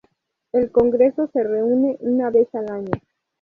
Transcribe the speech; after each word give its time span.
El 0.51 0.71
Congreso 0.71 1.27
se 1.27 1.43
reúne 1.43 1.95
una 1.99 2.31
vez 2.31 2.47
al 2.55 2.71
año. 2.71 2.91